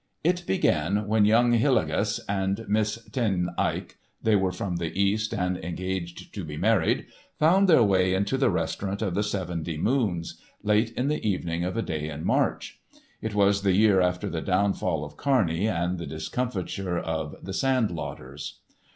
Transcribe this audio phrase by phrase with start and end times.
[0.23, 5.57] It began when young Hillegas and Miss Ten Eyck (they were from the East, and
[5.57, 7.05] engaged to be married)
[7.37, 11.77] found their way into the restaurant of the Seventy Moons, late in the evening of
[11.77, 12.79] a day in March.
[13.21, 17.91] (It was the year after the downfall of Kearney and the discomfiture of the sand
[17.91, 18.57] lotters.)